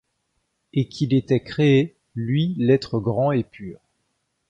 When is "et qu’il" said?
0.73-1.13